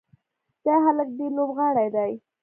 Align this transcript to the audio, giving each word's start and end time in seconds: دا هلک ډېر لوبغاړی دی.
دا 0.65 0.75
هلک 0.85 1.09
ډېر 1.17 1.31
لوبغاړی 1.37 1.87
دی. 1.95 2.11